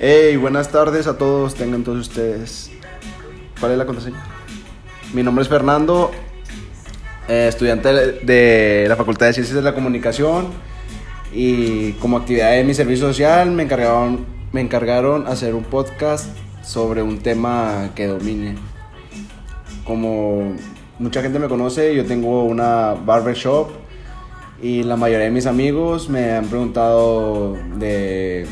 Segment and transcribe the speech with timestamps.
[0.00, 2.68] Hey, buenas tardes a todos, tengan todos ustedes.
[3.60, 4.20] ¿Cuál es la contraseña?
[5.12, 6.10] Mi nombre es Fernando,
[7.28, 10.48] eh, estudiante de la Facultad de Ciencias de la Comunicación
[11.32, 16.26] y como actividad de mi servicio social me encargaron, me encargaron hacer un podcast
[16.64, 18.56] sobre un tema que domine.
[19.84, 20.56] Como
[20.98, 23.68] mucha gente me conoce, yo tengo una barbershop
[24.60, 28.48] y la mayoría de mis amigos me han preguntado de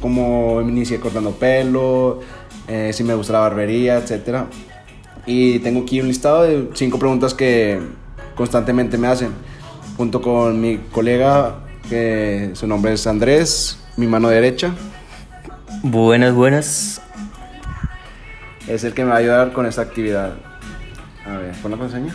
[0.00, 2.20] cómo inicié cortando pelo,
[2.68, 4.44] eh, si me gusta la barbería, etc.
[5.26, 7.80] Y tengo aquí un listado de cinco preguntas que
[8.34, 9.30] constantemente me hacen,
[9.96, 14.74] junto con mi colega, que su nombre es Andrés, mi mano derecha.
[15.82, 17.00] Buenas, buenas.
[18.66, 20.34] Es el que me va a ayudar con esta actividad.
[21.24, 22.14] A ver, pon la contraseña.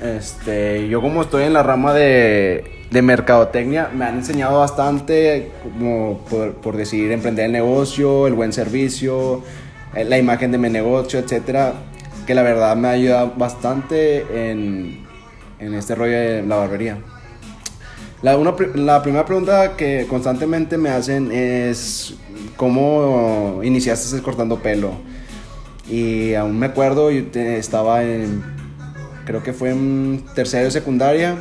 [0.00, 6.54] Este, yo como estoy en la rama de, mercadotecnia, me han enseñado bastante como por,
[6.54, 9.42] por decidir emprender el negocio, el buen servicio,
[9.94, 11.74] eh, la imagen de mi negocio, etcétera,
[12.26, 15.06] que la verdad me ha ayudado bastante en,
[15.58, 16.98] este rollo de la barbería.
[18.22, 22.14] La primera pregunta que constantemente me hacen es
[22.56, 24.92] cómo iniciaste cortando pelo.
[25.88, 28.59] Y aún me acuerdo, yo te, estaba en,
[29.30, 31.36] creo que fue en tercero de secundaria.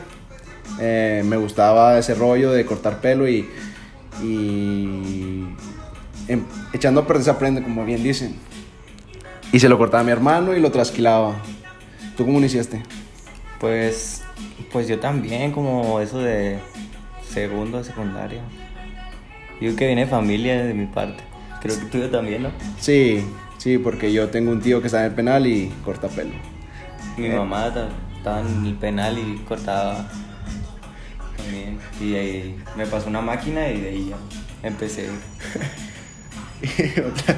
[0.80, 3.50] Eh, me gustaba ese rollo de cortar pelo y,
[4.22, 5.48] y
[6.28, 8.36] em, echando a perder se aprende, como bien dicen.
[9.52, 11.42] Y se lo cortaba a mi hermano y lo trasquilaba.
[12.16, 12.84] ¿Tú cómo iniciaste?
[13.60, 14.22] Pues,
[14.72, 16.60] pues yo también, como eso de
[17.28, 18.44] segundo de secundaria.
[19.60, 21.24] Yo que viene de familia de mi parte.
[21.60, 22.52] Creo que tú también, ¿no?
[22.80, 23.26] Sí,
[23.58, 26.59] sí, porque yo tengo un tío que está en el penal y corta pelo.
[27.20, 27.36] Mi Eh.
[27.36, 30.08] mamá ta- estaba en el penal y cortaba
[31.38, 31.78] también.
[32.02, 34.10] Y ahí me pasó una máquina y de ahí
[34.62, 35.10] ya empecé.
[37.08, 37.38] Otra-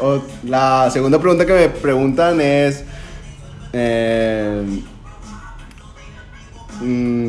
[0.00, 2.84] o- o- la segunda pregunta que me preguntan es,
[3.72, 4.80] eh,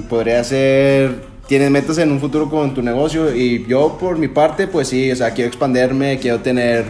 [0.09, 3.35] podría ser, ¿tienes metas en un futuro con tu negocio?
[3.35, 6.85] Y yo por mi parte, pues sí, o sea, quiero expanderme, quiero tener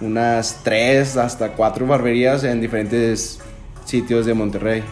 [0.00, 3.40] unas tres hasta cuatro barberías en diferentes
[3.88, 4.82] sitios de Monterrey.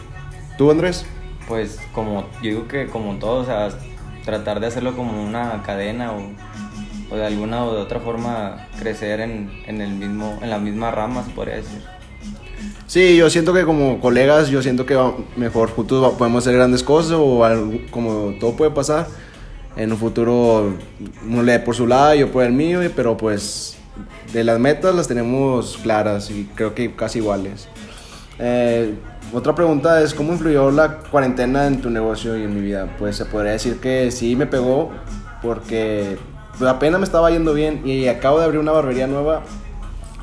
[0.57, 1.05] ¿Tú, Andrés?
[1.47, 3.69] Pues como yo digo que como todo, o sea,
[4.25, 9.19] tratar de hacerlo como una cadena o, o de alguna o de otra forma crecer
[9.21, 11.81] en, en el mismo, en la misma rama, se podría decir.
[12.87, 14.97] Sí, yo siento que como colegas, yo siento que
[15.35, 19.07] mejor juntos podemos hacer grandes cosas o algo- como todo puede pasar.
[19.75, 20.73] En un futuro
[21.23, 23.77] uno le dé por su lado, yo por el mío, pero pues
[24.33, 27.67] de las metas las tenemos claras y creo que casi iguales.
[28.39, 28.95] Eh,
[29.33, 32.95] otra pregunta es, ¿cómo influyó la cuarentena en tu negocio y en mi vida?
[32.97, 34.91] Pues se podría decir que sí me pegó
[35.41, 36.17] porque
[36.57, 39.43] pues, apenas me estaba yendo bien y acabo de abrir una barbería nueva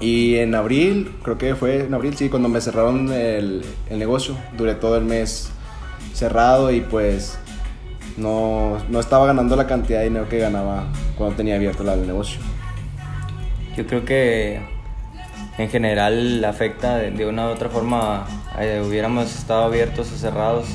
[0.00, 4.36] y en abril, creo que fue en abril, sí, cuando me cerraron el, el negocio,
[4.56, 5.50] duré todo el mes
[6.12, 7.38] cerrado y pues
[8.16, 10.86] no, no estaba ganando la cantidad de dinero que ganaba
[11.16, 12.40] cuando tenía abierto el negocio.
[13.76, 14.73] Yo creo que
[15.58, 18.26] en general afecta de, una u otra forma,
[18.58, 20.66] eh, hubiéramos estado abiertos o cerrados,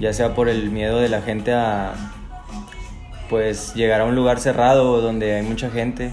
[0.00, 1.94] ya sea por el miedo de la gente a
[3.28, 6.10] pues llegar a un lugar cerrado donde hay mucha gente.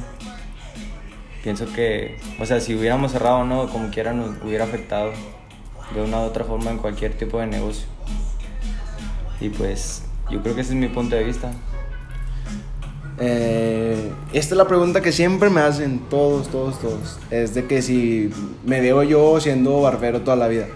[1.44, 5.12] Pienso que, o sea, si hubiéramos cerrado o no, como quiera nos hubiera afectado
[5.94, 7.88] de una u otra forma en cualquier tipo de negocio.
[9.42, 11.52] Y pues yo creo que ese es mi punto de vista.
[13.20, 17.20] Eh, esta es la pregunta que siempre me hacen todos, todos, todos.
[17.32, 18.32] Es de que si
[18.66, 20.68] me veo yo siendo barbero toda la vida.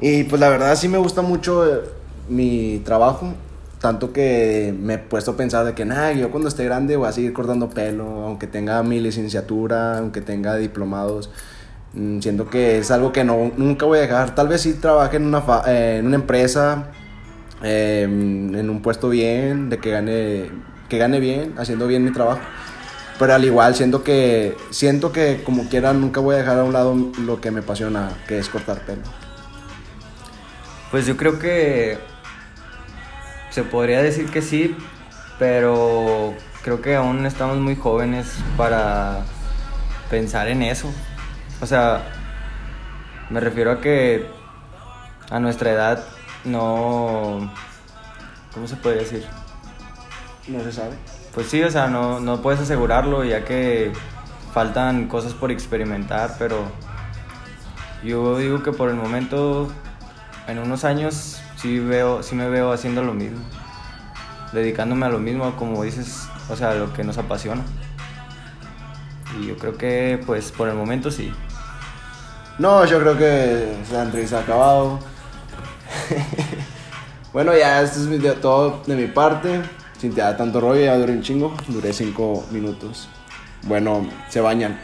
[0.00, 1.80] Y pues la verdad sí me gusta mucho eh,
[2.28, 3.34] mi trabajo.
[3.80, 7.08] Tanto que me he puesto a pensar de que, nada, yo cuando esté grande voy
[7.08, 11.30] a seguir cortando pelo, aunque tenga mi licenciatura, aunque tenga diplomados.
[11.94, 14.34] Mm, Siento que es algo que no, nunca voy a dejar.
[14.34, 16.90] Tal vez sí trabaje en una, eh, en una empresa,
[17.62, 20.50] eh, en un puesto bien, de que gane,
[20.92, 22.42] que gane bien, haciendo bien mi trabajo.
[23.18, 26.74] Pero al igual siento que, siento que como quiera nunca voy a dejar a un
[26.74, 29.00] lado lo que me apasiona, que es cortar pelo.
[30.90, 31.96] Pues yo creo que
[33.48, 34.76] se podría decir que sí,
[35.38, 38.26] pero creo que aún estamos muy jóvenes
[38.58, 39.20] para
[40.10, 40.92] pensar en eso.
[41.62, 42.02] O sea,
[43.30, 44.26] me refiero a que
[45.30, 46.04] a nuestra edad
[46.44, 47.50] no...
[48.52, 49.24] ¿Cómo se podría decir?
[50.48, 50.96] No se sabe.
[51.34, 53.92] Pues sí, o sea, no, no puedes asegurarlo ya que
[54.52, 56.66] faltan cosas por experimentar, pero
[58.04, 59.70] yo digo que por el momento,
[60.48, 63.38] en unos años, sí, veo, sí me veo haciendo lo mismo.
[64.52, 67.62] dedicándome a lo mismo, como dices, o sea, a lo que nos apasiona.
[69.40, 71.32] Y yo creo que, pues, por el momento sí.
[72.58, 74.98] No, yo creo que la entrevista ha acabado.
[77.32, 79.62] bueno, ya esto es todo de mi parte.
[80.02, 81.54] Sin te da tanto rollo, ya duré un chingo.
[81.68, 83.06] Duré cinco minutos.
[83.68, 84.76] Bueno, se bañan.